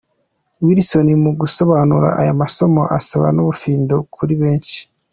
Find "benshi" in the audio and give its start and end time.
4.41-4.79